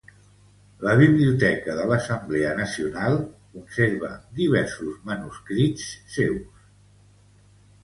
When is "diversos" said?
4.41-4.99